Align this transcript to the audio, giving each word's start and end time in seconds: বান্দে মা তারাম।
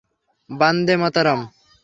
বান্দে 0.49 0.95
মা 1.01 1.09
তারাম। 1.15 1.41